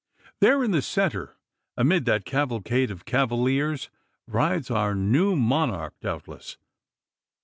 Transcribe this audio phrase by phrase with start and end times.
[0.39, 1.37] There in the centre,
[1.77, 3.91] amid that cavalcade of cavaliers,
[4.25, 6.57] rides our new monarch doubtless.